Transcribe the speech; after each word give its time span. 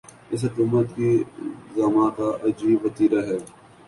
اس 0.31 0.43
حکومت 0.45 0.87
کے 0.95 1.09
زعما 1.75 2.09
کا 2.17 2.29
عجیب 2.43 2.85
وتیرہ 2.85 3.21
ہے۔ 3.27 3.37